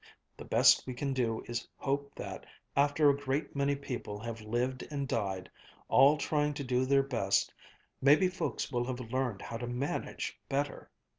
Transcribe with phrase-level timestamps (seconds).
[0.35, 4.41] The best we can do is to hope that after a great many people have
[4.41, 5.47] lived and died,
[5.89, 7.53] all trying to do their best,
[8.01, 10.89] maybe folks will have learned how to manage better.